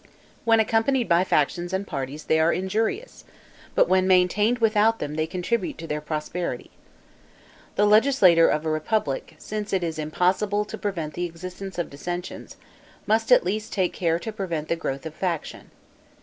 [0.45, 3.23] When accompanied by factions and parties they are injurious;
[3.75, 6.71] but when maintained without them they contribute to their prosperity.
[7.75, 12.57] The legislator of a republic, since it is impossible to prevent the existence of dissensions,
[13.05, 15.69] must at least take care to prevent the growth of faction.